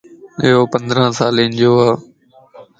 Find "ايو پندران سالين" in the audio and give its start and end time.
0.43-1.51